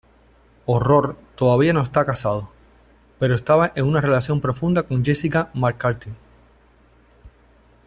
[0.65, 2.49] Horror todavía no está casado,
[3.19, 6.09] pero estaba en una relación profunda con Jessica McCarthy.